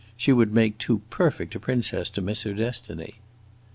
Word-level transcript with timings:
She 0.17 0.33
would 0.33 0.51
make 0.51 0.79
too 0.79 1.03
perfect 1.11 1.53
a 1.53 1.59
princess 1.59 2.09
to 2.09 2.23
miss 2.23 2.41
her 2.41 2.53
destiny." 2.55 3.17